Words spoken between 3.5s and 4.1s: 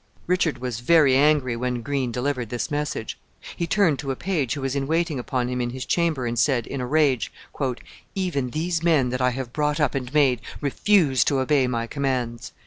He turned to